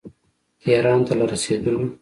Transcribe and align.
تهران 0.63 0.99
ته 1.07 1.13
له 1.19 1.25
رسېدلو. 1.31 1.81